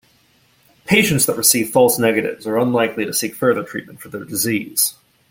Patients 0.87 1.27
that 1.27 1.37
receive 1.37 1.69
false 1.69 1.99
negatives 1.99 2.47
are 2.47 2.57
unlikely 2.57 3.05
to 3.05 3.13
seek 3.13 3.35
further 3.35 3.63
treatment 3.63 4.01
for 4.01 4.09
their 4.09 4.25
disease. 4.25 4.95